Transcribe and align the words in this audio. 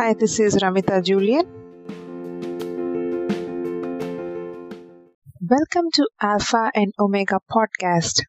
Hi, 0.00 0.14
this 0.14 0.40
is 0.40 0.54
Ramita 0.56 1.04
Julian. 1.04 1.44
Welcome 5.42 5.90
to 5.92 6.08
Alpha 6.22 6.70
and 6.74 6.94
Omega 6.98 7.38
podcast, 7.52 8.22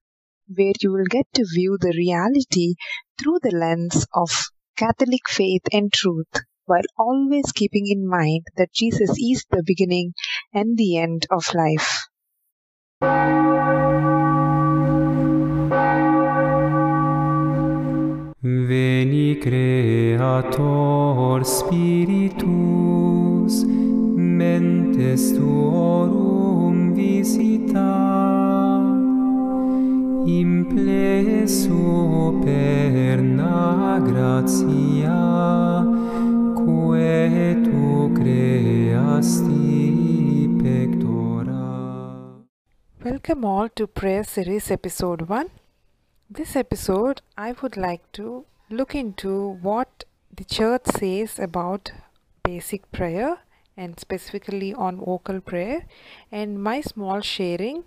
where 0.53 0.73
you 0.81 0.91
will 0.91 1.05
get 1.09 1.27
to 1.35 1.45
view 1.45 1.77
the 1.79 1.93
reality 1.95 2.75
through 3.17 3.39
the 3.41 3.55
lens 3.55 4.05
of 4.13 4.49
Catholic 4.75 5.29
faith 5.29 5.61
and 5.71 5.93
truth, 5.93 6.43
while 6.65 6.83
always 6.99 7.53
keeping 7.53 7.87
in 7.87 8.05
mind 8.05 8.47
that 8.57 8.73
Jesus 8.73 9.11
is 9.11 9.45
the 9.49 9.63
beginning 9.65 10.13
and 10.53 10.77
the 10.77 10.97
end 10.97 11.25
of 11.31 11.53
life. 11.53 12.09
Veni 18.43 19.35
Creator 19.35 20.49
Spiritus, 21.39 22.43
mentes 23.63 25.31
tuorum 25.31 26.93
visita, 26.93 27.87
imple 30.27 31.79
superna 32.43 33.99
gratia, 34.03 35.85
quae 36.53 37.55
tu 37.63 38.11
creasti 38.13 39.39
pectora. 40.61 41.65
Welcome 43.03 43.45
all 43.45 43.69
to 43.69 43.87
Prayer 43.87 44.23
Series 44.25 44.69
Episode 44.69 45.21
1. 45.29 45.49
This 46.29 46.55
episode, 46.55 47.21
I 47.37 47.53
would 47.61 47.77
like 47.77 48.03
to 48.13 48.45
look 48.69 48.93
into 48.93 49.57
what 49.61 50.03
the 50.33 50.45
church 50.45 50.85
says 50.85 51.39
about 51.39 51.91
basic 52.43 52.89
prayer 52.91 53.39
and 53.75 53.99
specifically 53.99 54.73
on 54.73 54.97
vocal 54.97 55.41
prayer, 55.41 55.85
and 56.31 56.61
my 56.61 56.81
small 56.81 57.21
sharing 57.21 57.83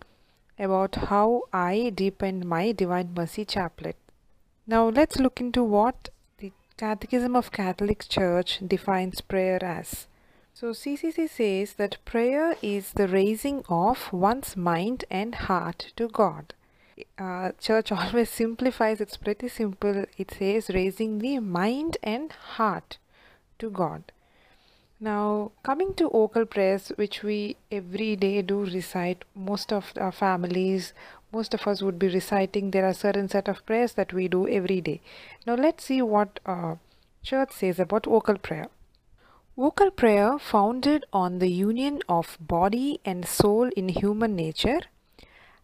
about 0.59 0.95
how 0.95 1.43
I 1.53 1.91
deepened 1.95 2.45
my 2.45 2.73
Divine 2.73 3.13
Mercy 3.17 3.45
Chaplet. 3.45 3.97
Now, 4.67 4.89
let's 4.89 5.17
look 5.17 5.41
into 5.41 5.63
what 5.63 6.09
the 6.39 6.53
Catechism 6.77 7.37
of 7.37 7.53
Catholic 7.53 8.09
Church 8.09 8.61
defines 8.67 9.21
prayer 9.21 9.63
as. 9.63 10.07
So, 10.53 10.73
CCC 10.73 11.29
says 11.29 11.75
that 11.75 12.05
prayer 12.05 12.57
is 12.63 12.93
the 12.93 13.09
raising 13.09 13.65
of 13.69 14.13
one's 14.13 14.57
mind 14.57 15.05
and 15.11 15.35
heart 15.35 15.93
to 15.97 16.09
God 16.09 16.55
uh, 17.19 17.53
church 17.61 17.93
always 18.01 18.31
simplifies. 18.31 19.01
It's 19.01 19.17
pretty 19.17 19.49
simple. 19.49 20.05
It 20.17 20.33
says 20.33 20.71
raising 20.71 21.19
the 21.19 21.39
mind 21.39 21.97
and 22.03 22.33
heart 22.33 22.99
to 23.59 23.71
god. 23.71 24.13
Now 25.01 25.53
coming 25.63 25.95
to 25.95 26.09
vocal 26.09 26.47
prayers 26.47 26.93
which 26.97 27.23
we 27.23 27.57
every 27.71 28.17
day 28.17 28.43
do 28.43 28.65
recite 28.65 29.25
most 29.35 29.73
of 29.73 29.93
our 30.01 30.13
families 30.13 30.93
most 31.35 31.53
of 31.53 31.67
us 31.67 31.83
would 31.83 31.99
be 31.99 32.09
reciting. 32.09 32.71
There 32.71 32.87
are 32.87 32.95
certain 32.95 33.29
set 33.29 33.49
of 33.49 33.67
prayers 33.67 33.95
that 33.95 34.13
we 34.13 34.29
do 34.29 34.47
every 34.49 34.81
day. 34.81 35.01
Now 35.47 35.57
let's 35.57 35.85
see 35.85 36.01
what 36.01 36.39
uh, 36.47 36.77
church 37.23 37.51
says 37.53 37.81
about 37.81 38.07
vocal 38.07 38.39
prayer. 38.39 38.69
Vocal 39.57 39.91
prayer 39.91 40.39
founded 40.39 41.05
on 41.13 41.39
the 41.41 41.51
union 41.51 42.01
of 42.09 42.37
body 42.41 43.01
and 43.05 43.27
soul 43.27 43.71
in 43.77 43.89
human 43.89 44.37
nature 44.37 44.81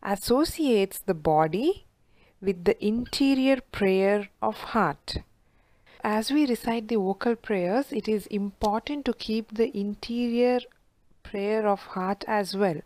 associates 0.03 0.99
the 0.99 1.15
body 1.15 1.87
with 2.41 2.65
the 2.65 2.85
interior 2.85 3.59
prayer 3.73 4.29
of 4.41 4.57
heart. 4.75 5.19
As 6.03 6.31
we 6.31 6.47
recite 6.47 6.89
the 6.89 6.97
vocal 6.97 7.37
prayers, 7.37 7.93
it 7.93 8.09
is 8.09 8.27
important 8.29 9.05
to 9.05 9.13
keep 9.13 9.55
the 9.55 9.77
interior 9.77 10.61
prayer 11.23 11.67
of 11.67 11.81
heart 11.81 12.25
as 12.27 12.57
well. 12.57 12.81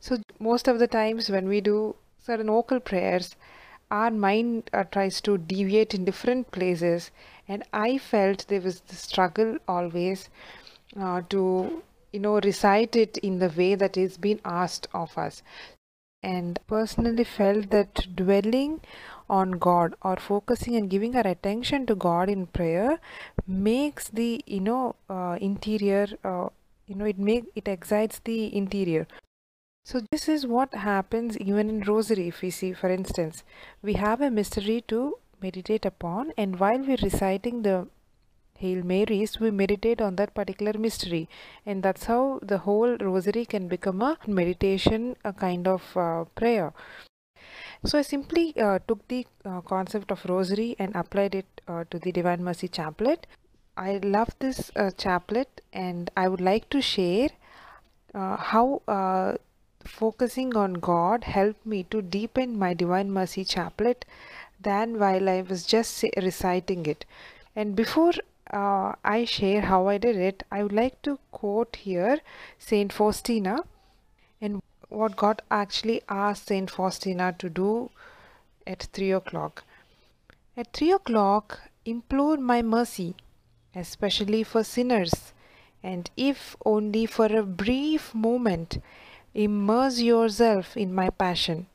So, 0.00 0.18
most 0.40 0.66
of 0.66 0.80
the 0.80 0.88
times 0.88 1.30
when 1.30 1.48
we 1.48 1.60
do 1.60 1.94
certain 2.18 2.48
vocal 2.48 2.80
prayers, 2.80 3.36
our 3.90 4.10
mind 4.10 4.70
uh, 4.72 4.84
tries 4.84 5.20
to 5.22 5.38
deviate 5.38 5.94
in 5.94 6.04
different 6.04 6.50
places, 6.50 7.10
and 7.46 7.62
I 7.72 7.98
felt 7.98 8.46
there 8.48 8.60
was 8.60 8.80
the 8.80 8.96
struggle 8.96 9.58
always 9.66 10.28
uh, 10.98 11.22
to 11.30 11.82
you 12.12 12.20
know 12.20 12.40
recite 12.40 12.96
it 12.96 13.16
in 13.18 13.38
the 13.38 13.48
way 13.48 13.74
that 13.76 13.96
is 13.96 14.18
being 14.18 14.40
asked 14.44 14.88
of 14.92 15.16
us 15.16 15.42
and 16.22 16.58
personally 16.66 17.24
felt 17.24 17.70
that 17.70 18.16
dwelling 18.16 18.80
on 19.30 19.52
God 19.52 19.94
or 20.02 20.16
focusing 20.16 20.74
and 20.76 20.90
giving 20.90 21.14
our 21.14 21.26
attention 21.26 21.86
to 21.86 21.94
God 21.94 22.28
in 22.28 22.46
prayer 22.46 22.98
makes 23.46 24.08
the 24.08 24.42
you 24.46 24.60
know 24.60 24.96
uh, 25.08 25.36
interior 25.40 26.06
uh, 26.24 26.48
you 26.86 26.94
know 26.94 27.04
it 27.04 27.18
make 27.18 27.44
it 27.54 27.68
excites 27.68 28.20
the 28.24 28.54
interior. 28.56 29.06
So 29.84 30.00
this 30.10 30.28
is 30.28 30.46
what 30.46 30.74
happens 30.74 31.38
even 31.38 31.68
in 31.68 31.80
rosary 31.80 32.28
if 32.28 32.42
we 32.42 32.50
see 32.50 32.72
for 32.72 32.90
instance 32.90 33.42
we 33.82 33.94
have 33.94 34.20
a 34.20 34.30
mystery 34.30 34.82
to 34.88 35.18
meditate 35.40 35.86
upon 35.86 36.32
and 36.36 36.58
while 36.58 36.78
we're 36.78 37.02
reciting 37.02 37.62
the 37.62 37.86
Hail 38.58 38.82
Marys, 38.84 39.38
we 39.40 39.50
meditate 39.50 40.00
on 40.00 40.16
that 40.16 40.34
particular 40.34 40.72
mystery, 40.76 41.28
and 41.64 41.82
that's 41.82 42.04
how 42.06 42.40
the 42.42 42.58
whole 42.58 42.96
rosary 42.98 43.44
can 43.44 43.68
become 43.68 44.02
a 44.02 44.18
meditation, 44.26 45.16
a 45.24 45.32
kind 45.32 45.68
of 45.68 45.96
uh, 45.96 46.24
prayer. 46.34 46.72
So 47.84 47.98
I 47.98 48.02
simply 48.02 48.54
uh, 48.60 48.80
took 48.88 49.06
the 49.08 49.26
uh, 49.44 49.60
concept 49.60 50.10
of 50.10 50.24
rosary 50.24 50.74
and 50.78 50.94
applied 50.96 51.36
it 51.36 51.60
uh, 51.68 51.84
to 51.90 51.98
the 52.00 52.10
Divine 52.10 52.42
Mercy 52.42 52.68
Chaplet. 52.68 53.26
I 53.76 54.00
love 54.02 54.34
this 54.40 54.72
uh, 54.74 54.90
chaplet, 54.90 55.60
and 55.72 56.10
I 56.16 56.26
would 56.28 56.40
like 56.40 56.68
to 56.70 56.80
share 56.82 57.28
uh, 58.12 58.36
how 58.36 58.82
focusing 59.84 60.56
on 60.56 60.74
God 60.74 61.24
helped 61.24 61.64
me 61.64 61.84
to 61.84 62.02
deepen 62.02 62.58
my 62.58 62.74
Divine 62.74 63.12
Mercy 63.12 63.44
Chaplet 63.44 64.04
than 64.60 64.98
while 64.98 65.28
I 65.28 65.42
was 65.42 65.64
just 65.64 66.04
reciting 66.16 66.86
it. 66.86 67.04
And 67.54 67.76
before 67.76 68.12
uh, 68.52 68.94
I 69.04 69.24
share 69.24 69.62
how 69.62 69.88
I 69.88 69.98
did 69.98 70.16
it, 70.16 70.42
I 70.50 70.62
would 70.62 70.72
like 70.72 71.00
to 71.02 71.18
quote 71.30 71.76
here 71.76 72.20
Saint 72.58 72.92
Faustina 72.92 73.60
and 74.40 74.62
what 74.88 75.16
God 75.16 75.42
actually 75.50 76.02
asked 76.08 76.48
Saint 76.48 76.70
Faustina 76.70 77.34
to 77.38 77.48
do 77.48 77.90
at 78.66 78.88
3 78.92 79.12
o'clock. 79.12 79.64
At 80.56 80.72
3 80.72 80.92
o'clock, 80.92 81.60
implore 81.84 82.36
my 82.36 82.62
mercy, 82.62 83.14
especially 83.74 84.42
for 84.42 84.64
sinners, 84.64 85.32
and 85.82 86.10
if 86.16 86.56
only 86.64 87.06
for 87.06 87.26
a 87.26 87.42
brief 87.42 88.14
moment, 88.14 88.78
immerse 89.34 90.00
yourself 90.00 90.76
in 90.76 90.94
my 90.94 91.10
passion. 91.10 91.66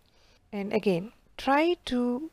And 0.51 0.73
again, 0.73 1.13
try 1.37 1.77
to 1.85 2.29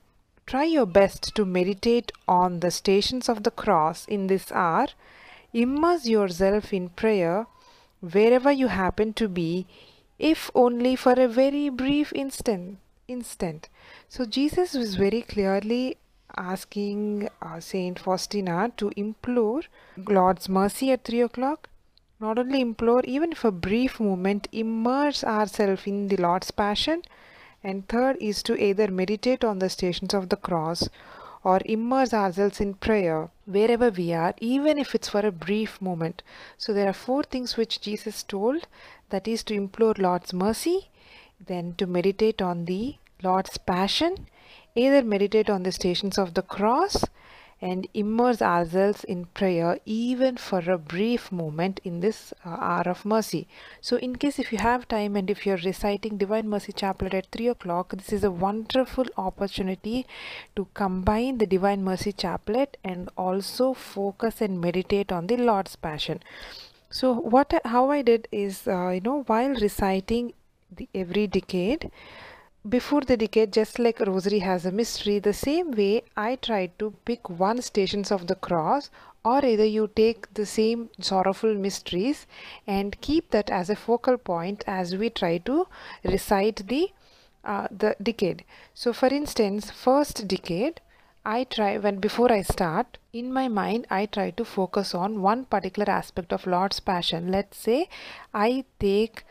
Try 0.51 0.65
your 0.65 0.87
best 0.87 1.37
to 1.37 1.45
meditate 1.45 2.11
on 2.27 2.59
the 2.59 2.73
stations 2.73 3.29
of 3.29 3.45
the 3.45 3.53
cross 3.53 4.05
in 4.07 4.27
this 4.27 4.51
hour. 4.51 4.89
Immerse 5.53 6.07
yourself 6.07 6.73
in 6.73 6.89
prayer 6.89 7.47
wherever 8.01 8.51
you 8.51 8.67
happen 8.67 9.13
to 9.13 9.29
be, 9.29 9.69
if 10.19 10.51
only 10.53 10.97
for 10.97 11.13
a 11.13 11.29
very 11.29 11.69
brief 11.69 12.13
instant. 12.17 12.79
Instant. 13.07 13.69
So 14.09 14.25
Jesus 14.25 14.75
was 14.75 14.97
very 14.97 15.23
clearly 15.23 15.99
asking 16.37 17.29
uh, 17.41 17.61
Saint 17.61 18.01
Faustina 18.01 18.73
to 18.77 18.91
implore 18.97 19.63
God's 20.03 20.49
mercy 20.49 20.91
at 20.91 21.05
three 21.05 21.21
o'clock. 21.21 21.69
Not 22.19 22.41
only 22.41 22.61
implore, 22.61 23.03
even 23.05 23.37
for 23.37 23.49
a 23.49 23.63
brief 23.69 24.01
moment, 24.01 24.49
immerse 24.51 25.23
ourselves 25.23 25.87
in 25.87 26.09
the 26.09 26.17
Lord's 26.17 26.51
passion 26.51 27.03
and 27.63 27.89
third 27.89 28.17
is 28.21 28.43
to 28.43 28.57
either 28.57 28.91
meditate 28.91 29.45
on 29.45 29.59
the 29.59 29.69
stations 29.69 30.15
of 30.15 30.29
the 30.29 30.37
cross 30.37 30.89
or 31.43 31.61
immerse 31.65 32.13
ourselves 32.13 32.61
in 32.61 32.75
prayer 32.75 33.31
wherever 33.47 33.91
we 33.91 34.13
are, 34.13 34.35
even 34.39 34.79
if 34.79 34.95
it's 34.95 35.09
for 35.09 35.21
a 35.21 35.33
brief 35.33 35.81
moment. 35.81 36.23
So 36.59 36.73
there 36.73 36.89
are 36.89 36.93
four 36.93 37.23
things 37.23 37.57
which 37.57 37.81
Jesus 37.81 38.23
told 38.23 38.67
that 39.09 39.27
is 39.27 39.43
to 39.45 39.55
implore 39.55 39.95
Lord's 39.97 40.33
mercy, 40.33 40.91
then 41.45 41.75
to 41.79 41.87
meditate 41.87 42.43
on 42.43 42.67
the 42.67 42.97
Lord's 43.23 43.57
passion, 43.59 44.27
either 44.75 45.03
meditate 45.03 45.49
on 45.49 45.63
the 45.63 45.73
stations 45.73 46.19
of 46.19 46.35
the 46.35 46.43
cross 46.43 47.05
and 47.63 47.87
immerse 47.93 48.41
ourselves 48.41 49.05
in 49.05 49.27
prayer 49.27 49.79
even 49.85 50.37
for 50.37 50.61
a 50.71 50.79
brief 50.79 51.31
moment 51.31 51.81
in 51.85 52.01
this 52.01 52.33
uh, 52.45 52.49
hour 52.49 52.89
of 52.89 53.05
mercy. 53.05 53.47
So, 53.81 53.97
in 53.97 54.17
case 54.17 54.39
if 54.39 54.51
you 54.53 54.59
have 54.59 54.89
time 54.89 55.15
and 55.17 55.31
if 55.31 55.45
you're 55.45 55.59
reciting 55.59 56.17
Divine 56.17 56.49
Mercy 56.49 56.73
Chaplet 56.73 57.13
at 57.13 57.27
3 57.33 57.49
o'clock, 57.49 57.91
this 57.97 58.13
is 58.13 58.25
a 58.25 58.31
wonderful 58.31 59.07
opportunity 59.17 60.07
to 60.57 60.69
combine 60.75 61.39
the 61.39 61.47
Divine 61.47 61.85
Mercy 61.85 62.13
Chaplet 62.13 62.77
and 62.83 63.11
also 63.17 63.75
focus 63.75 64.41
and 64.41 64.61
meditate 64.61 65.13
on 65.13 65.27
the 65.27 65.37
Lord's 65.37 65.77
Passion. 65.77 66.21
So, 66.89 67.13
what 67.13 67.53
how 67.65 67.91
I 67.91 68.03
did 68.03 68.27
is, 68.33 68.67
uh, 68.67 68.89
you 68.89 69.01
know, 69.01 69.23
while 69.27 69.55
reciting 69.55 70.33
the 70.75 70.89
every 70.95 71.27
decade, 71.27 71.91
before 72.69 73.01
the 73.01 73.17
decade 73.17 73.53
just 73.53 73.79
like 73.79 74.01
rosary 74.01 74.41
has 74.41 74.67
a 74.67 74.71
mystery 74.71 75.19
the 75.19 75.33
same 75.33 75.71
way 75.71 76.03
i 76.17 76.37
tried 76.37 76.71
to 76.79 76.93
pick 77.07 77.31
one 77.31 77.63
stations 77.63 78.13
of 78.13 78.27
the 78.27 78.35
cross 78.35 78.91
or 79.25 79.45
either 79.45 79.65
you 79.65 79.89
take 79.95 80.33
the 80.35 80.47
same 80.47 80.89
sorrowful 80.99 81.55
mysteries 81.55 82.27
and 82.67 83.01
keep 83.01 83.31
that 83.31 83.51
as 83.51 83.69
a 83.69 83.77
focal 83.77 84.17
point 84.17 84.65
as 84.67 84.97
we 84.97 85.11
try 85.11 85.37
to 85.39 85.67
recite 86.05 86.67
the 86.69 86.91
uh, 87.43 87.67
the 87.71 87.97
decade. 88.03 88.45
So 88.75 88.93
for 88.93 89.09
instance 89.09 89.71
first 89.71 90.27
decade 90.29 90.81
i 91.25 91.45
try 91.45 91.77
when 91.77 91.99
before 91.99 92.33
i 92.33 92.41
start 92.41 92.97
in 93.13 93.31
my 93.33 93.47
mind 93.47 93.87
i 93.91 94.07
try 94.07 94.31
to 94.31 94.45
focus 94.45 94.95
on 94.95 95.21
one 95.21 95.45
particular 95.45 95.91
aspect 95.91 96.33
of 96.33 96.47
lord's 96.47 96.81
passion. 96.81 97.31
Let's 97.31 97.59
say 97.59 97.89
i 98.33 98.65
take 98.79 99.25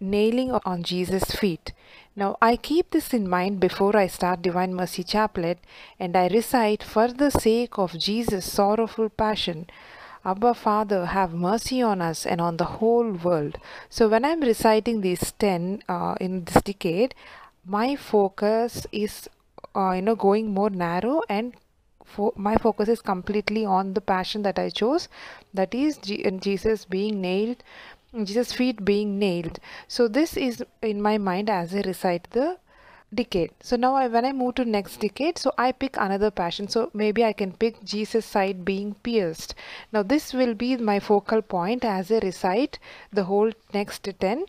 nailing 0.00 0.50
on 0.64 0.82
jesus 0.82 1.24
feet 1.24 1.72
now, 2.16 2.36
I 2.42 2.56
keep 2.56 2.90
this 2.90 3.14
in 3.14 3.28
mind 3.28 3.60
before 3.60 3.96
I 3.96 4.08
start 4.08 4.42
Divine 4.42 4.74
Mercy 4.74 5.04
Chaplet 5.04 5.58
and 5.98 6.16
I 6.16 6.26
recite 6.26 6.82
for 6.82 7.08
the 7.08 7.30
sake 7.30 7.78
of 7.78 7.96
Jesus' 7.98 8.44
sorrowful 8.44 9.08
passion. 9.08 9.68
Abba 10.24 10.54
Father, 10.54 11.06
have 11.06 11.32
mercy 11.32 11.80
on 11.80 12.02
us 12.02 12.26
and 12.26 12.40
on 12.40 12.56
the 12.56 12.64
whole 12.64 13.12
world. 13.12 13.58
So, 13.88 14.08
when 14.08 14.24
I'm 14.24 14.40
reciting 14.40 15.00
these 15.00 15.32
10 15.38 15.84
uh, 15.88 16.16
in 16.20 16.44
this 16.44 16.60
decade, 16.62 17.14
my 17.64 17.94
focus 17.96 18.86
is, 18.90 19.30
uh, 19.74 19.92
you 19.92 20.02
know, 20.02 20.16
going 20.16 20.52
more 20.52 20.68
narrow 20.68 21.22
and 21.28 21.54
fo- 22.04 22.34
my 22.36 22.56
focus 22.56 22.88
is 22.88 23.00
completely 23.00 23.64
on 23.64 23.94
the 23.94 24.00
passion 24.00 24.42
that 24.42 24.58
I 24.58 24.70
chose, 24.70 25.08
that 25.54 25.74
is 25.74 25.96
G- 25.96 26.28
Jesus 26.40 26.84
being 26.84 27.20
nailed 27.20 27.62
Jesus' 28.24 28.52
feet 28.52 28.84
being 28.84 29.18
nailed. 29.18 29.60
So 29.88 30.08
this 30.08 30.36
is 30.36 30.64
in 30.82 31.00
my 31.00 31.18
mind 31.18 31.48
as 31.48 31.74
I 31.74 31.82
recite 31.82 32.28
the 32.30 32.58
decade. 33.12 33.50
So 33.60 33.76
now 33.76 33.94
I, 33.94 34.06
when 34.08 34.24
I 34.24 34.32
move 34.32 34.56
to 34.56 34.64
next 34.64 35.00
decade, 35.00 35.38
so 35.38 35.52
I 35.58 35.72
pick 35.72 35.96
another 35.96 36.30
passion. 36.30 36.68
So 36.68 36.90
maybe 36.94 37.24
I 37.24 37.32
can 37.32 37.52
pick 37.52 37.82
Jesus' 37.84 38.26
side 38.26 38.64
being 38.64 38.94
pierced. 38.94 39.54
Now 39.92 40.02
this 40.02 40.32
will 40.32 40.54
be 40.54 40.76
my 40.76 41.00
focal 41.00 41.42
point 41.42 41.84
as 41.84 42.10
I 42.10 42.18
recite 42.18 42.78
the 43.12 43.24
whole 43.24 43.52
next 43.72 44.08
10 44.18 44.44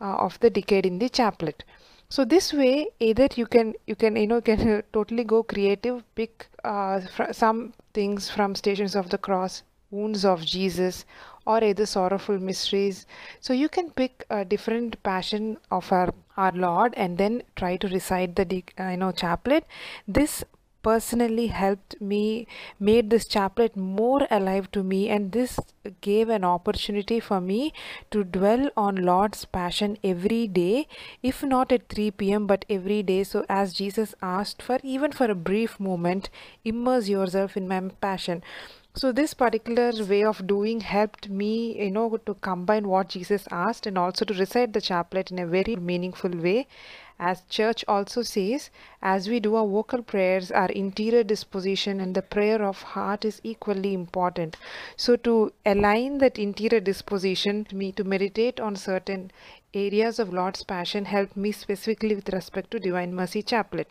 uh, 0.00 0.04
of 0.04 0.38
the 0.40 0.50
decade 0.50 0.86
in 0.86 0.98
the 0.98 1.08
chaplet. 1.08 1.64
So 2.08 2.24
this 2.24 2.52
way, 2.52 2.88
either 2.98 3.28
you 3.36 3.46
can 3.46 3.74
you 3.86 3.94
can 3.94 4.16
you 4.16 4.26
know 4.26 4.40
can 4.40 4.82
totally 4.92 5.22
go 5.22 5.44
creative, 5.44 6.02
pick 6.16 6.48
uh, 6.64 7.00
some 7.30 7.72
things 7.94 8.28
from 8.28 8.56
Stations 8.56 8.96
of 8.96 9.10
the 9.10 9.18
Cross, 9.18 9.62
wounds 9.92 10.24
of 10.24 10.44
Jesus, 10.44 11.04
or 11.46 11.62
either 11.64 11.86
sorrowful 11.86 12.38
mysteries. 12.38 13.06
So 13.40 13.52
you 13.52 13.68
can 13.68 13.90
pick 13.90 14.24
a 14.30 14.44
different 14.44 15.02
passion 15.02 15.58
of 15.70 15.92
our 15.92 16.12
our 16.36 16.52
Lord 16.52 16.94
and 16.96 17.18
then 17.18 17.42
try 17.56 17.76
to 17.76 17.88
recite 17.88 18.36
the 18.36 18.64
uh, 18.78 18.88
you 18.88 18.96
know 18.96 19.12
chaplet. 19.12 19.64
This 20.08 20.44
personally 20.82 21.48
helped 21.48 22.00
me 22.00 22.46
made 22.78 23.10
this 23.10 23.26
chaplet 23.26 23.76
more 23.76 24.26
alive 24.30 24.70
to 24.72 24.82
me 24.82 25.08
and 25.08 25.32
this 25.32 25.58
gave 26.00 26.28
an 26.28 26.44
opportunity 26.44 27.20
for 27.20 27.40
me 27.40 27.72
to 28.10 28.24
dwell 28.24 28.70
on 28.76 28.96
lord's 29.10 29.44
passion 29.44 29.96
every 30.02 30.46
day 30.46 30.86
if 31.22 31.42
not 31.42 31.72
at 31.72 31.88
3 31.88 32.10
pm 32.12 32.46
but 32.46 32.64
every 32.70 33.02
day 33.02 33.22
so 33.22 33.44
as 33.48 33.74
jesus 33.74 34.14
asked 34.22 34.62
for 34.62 34.78
even 34.82 35.12
for 35.12 35.30
a 35.30 35.40
brief 35.50 35.78
moment 35.78 36.30
immerse 36.64 37.08
yourself 37.08 37.56
in 37.56 37.68
my 37.68 37.80
passion 38.08 38.42
so 38.92 39.12
this 39.12 39.34
particular 39.34 39.92
way 40.04 40.24
of 40.24 40.46
doing 40.48 40.80
helped 40.80 41.28
me 41.28 41.78
you 41.80 41.90
know 41.92 42.16
to 42.26 42.34
combine 42.34 42.88
what 42.88 43.08
jesus 43.08 43.46
asked 43.52 43.86
and 43.86 43.96
also 43.96 44.24
to 44.24 44.34
recite 44.34 44.72
the 44.72 44.80
chaplet 44.80 45.30
in 45.30 45.38
a 45.38 45.46
very 45.46 45.76
meaningful 45.76 46.30
way. 46.30 46.66
As 47.20 47.42
church 47.50 47.84
also 47.86 48.22
says 48.22 48.70
as 49.02 49.28
we 49.28 49.40
do 49.40 49.54
our 49.54 49.66
vocal 49.66 50.02
prayers 50.02 50.50
our 50.50 50.70
interior 50.70 51.22
disposition 51.22 52.00
and 52.00 52.14
the 52.14 52.22
prayer 52.22 52.64
of 52.64 52.82
heart 52.82 53.24
is 53.24 53.40
equally 53.44 53.92
important. 53.94 54.56
So 54.96 55.16
to 55.16 55.52
align 55.64 56.18
that 56.18 56.38
interior 56.38 56.80
disposition 56.80 57.66
me 57.72 57.92
to 57.92 58.04
meditate 58.04 58.58
on 58.58 58.74
certain 58.74 59.30
areas 59.72 60.18
of 60.18 60.32
Lord's 60.32 60.64
Passion 60.64 61.04
helped 61.04 61.36
me 61.36 61.52
specifically 61.52 62.14
with 62.14 62.28
respect 62.30 62.70
to 62.72 62.80
Divine 62.80 63.14
Mercy 63.14 63.42
Chaplet. 63.42 63.86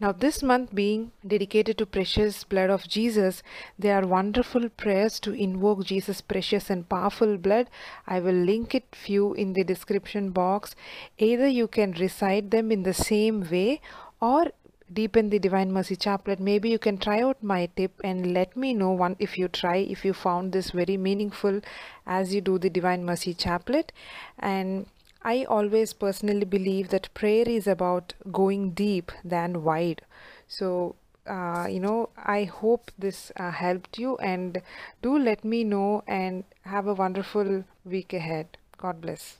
Now, 0.00 0.12
this 0.12 0.42
month 0.42 0.74
being 0.74 1.12
dedicated 1.26 1.78
to 1.78 1.86
precious 1.86 2.42
blood 2.44 2.70
of 2.70 2.88
Jesus, 2.88 3.42
there 3.78 3.96
are 4.02 4.06
wonderful 4.06 4.68
prayers 4.70 5.20
to 5.20 5.32
invoke 5.32 5.84
Jesus' 5.84 6.20
precious 6.20 6.68
and 6.68 6.88
powerful 6.88 7.36
blood. 7.36 7.70
I 8.06 8.18
will 8.20 8.34
link 8.34 8.74
it 8.74 8.94
few 8.94 9.34
in 9.34 9.52
the 9.52 9.62
description 9.64 10.30
box. 10.30 10.74
Either 11.18 11.46
you 11.46 11.68
can 11.68 11.92
recite 11.92 12.50
them 12.50 12.72
in 12.72 12.82
the 12.82 12.94
same 12.94 13.48
way 13.48 13.80
or 14.20 14.46
deepen 14.92 15.30
the 15.30 15.38
divine 15.38 15.70
mercy 15.70 15.94
chaplet 15.94 16.40
maybe 16.40 16.68
you 16.68 16.76
can 16.76 16.98
try 16.98 17.20
out 17.20 17.40
my 17.40 17.66
tip 17.76 17.92
and 18.02 18.34
let 18.34 18.56
me 18.56 18.74
know 18.74 18.90
one 18.90 19.14
if 19.20 19.38
you 19.38 19.46
try 19.46 19.76
if 19.76 20.04
you 20.04 20.12
found 20.12 20.52
this 20.52 20.72
very 20.72 20.96
meaningful 20.96 21.60
as 22.08 22.34
you 22.34 22.40
do 22.40 22.58
the 22.58 22.68
divine 22.68 23.04
mercy 23.04 23.32
chaplet 23.32 23.92
and 24.40 24.86
I 25.22 25.44
always 25.44 25.92
personally 25.92 26.46
believe 26.46 26.88
that 26.88 27.12
prayer 27.12 27.46
is 27.46 27.66
about 27.66 28.14
going 28.32 28.70
deep 28.70 29.12
than 29.22 29.62
wide. 29.62 30.00
So, 30.48 30.96
uh, 31.26 31.66
you 31.68 31.78
know, 31.78 32.08
I 32.16 32.44
hope 32.44 32.90
this 32.98 33.30
uh, 33.36 33.50
helped 33.50 33.98
you 33.98 34.16
and 34.16 34.62
do 35.02 35.18
let 35.18 35.44
me 35.44 35.62
know 35.62 36.02
and 36.06 36.44
have 36.62 36.86
a 36.86 36.94
wonderful 36.94 37.64
week 37.84 38.14
ahead. 38.14 38.56
God 38.78 39.02
bless. 39.02 39.36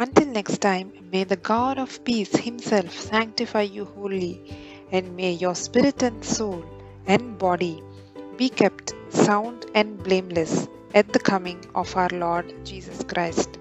Until 0.00 0.26
next 0.26 0.58
time, 0.58 0.92
may 1.12 1.24
the 1.24 1.36
God 1.36 1.78
of 1.78 2.04
peace 2.04 2.34
himself 2.36 2.90
sanctify 2.92 3.62
you 3.62 3.84
wholly, 3.84 4.56
and 4.90 5.16
may 5.16 5.32
your 5.32 5.54
spirit 5.54 6.02
and 6.02 6.24
soul 6.24 6.64
and 7.06 7.38
body 7.38 7.82
be 8.36 8.48
kept 8.48 8.87
sound 9.10 9.66
and 9.74 10.02
blameless 10.02 10.68
at 10.94 11.12
the 11.12 11.18
coming 11.18 11.64
of 11.74 11.96
our 11.96 12.08
Lord 12.10 12.52
Jesus 12.64 13.02
Christ. 13.04 13.58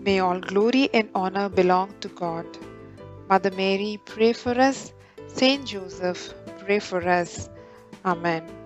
May 0.00 0.20
all 0.20 0.40
glory 0.40 0.88
and 0.94 1.08
honor 1.14 1.48
belong 1.48 1.94
to 2.00 2.08
God. 2.08 2.46
Mother 3.28 3.50
Mary, 3.50 4.00
pray 4.04 4.32
for 4.32 4.58
us. 4.58 4.92
Saint 5.26 5.66
Joseph, 5.66 6.34
pray 6.58 6.78
for 6.78 7.06
us. 7.06 7.48
Amen. 8.04 8.59